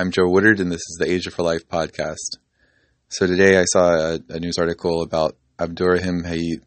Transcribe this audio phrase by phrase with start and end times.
[0.00, 2.38] I'm Joe Woodard, and this is the Asia for Life podcast.
[3.10, 6.62] So today I saw a, a news article about Abdurrahim Hayit.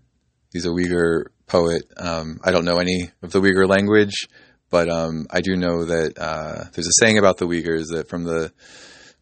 [0.52, 1.82] He's a Uyghur poet.
[1.98, 4.28] Um, I don't know any of the Uyghur language,
[4.70, 8.26] but um, I do know that uh, there's a saying about the Uyghurs that from
[8.26, 8.54] the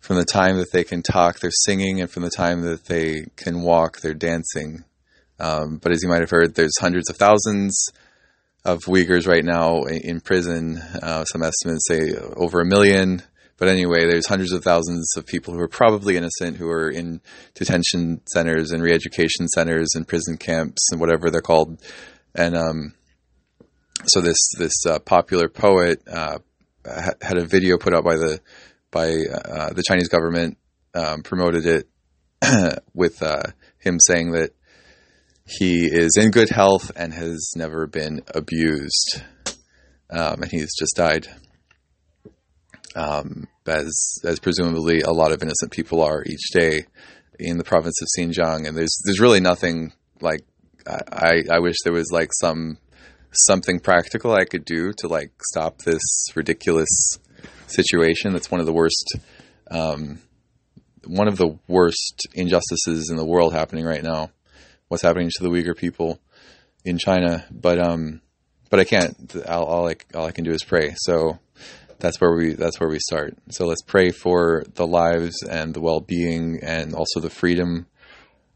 [0.01, 3.27] from the time that they can talk, they're singing, and from the time that they
[3.37, 4.83] can walk, they're dancing.
[5.39, 7.81] Um, but as you might have heard, there's hundreds of thousands
[8.65, 10.79] of Uyghurs right now in prison.
[11.01, 13.23] Uh, some estimates say over a million.
[13.61, 17.21] But anyway, there's hundreds of thousands of people who are probably innocent who are in
[17.53, 21.79] detention centers and re-education centers and prison camps and whatever they're called.
[22.33, 22.95] And um,
[24.05, 26.39] so this this uh, popular poet uh,
[27.21, 28.41] had a video put out by the
[28.89, 30.57] by uh, the Chinese government,
[30.95, 31.87] um, promoted it
[32.95, 33.43] with uh,
[33.77, 34.55] him saying that
[35.45, 39.21] he is in good health and has never been abused.
[40.09, 41.27] Um, and he's just died.
[42.95, 46.85] Um, as as presumably a lot of innocent people are each day
[47.39, 50.41] in the province of Xinjiang, and there's there's really nothing like
[50.87, 52.77] I I wish there was like some
[53.31, 56.01] something practical I could do to like stop this
[56.35, 57.17] ridiculous
[57.67, 58.33] situation.
[58.33, 59.15] That's one of the worst
[59.69, 60.19] um,
[61.05, 64.31] one of the worst injustices in the world happening right now
[64.91, 66.19] what's happening to the Uyghur people
[66.83, 67.45] in China.
[67.49, 68.21] But um,
[68.69, 69.35] but I can't.
[69.47, 70.93] All, all, I all I can do is pray.
[70.97, 71.39] So
[72.01, 73.35] that's where we that's where we start.
[73.49, 77.87] So let's pray for the lives and the well being and also the freedom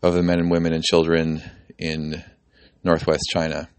[0.01, 1.41] of the men and women and children
[1.77, 2.23] in
[2.83, 3.69] northwest China.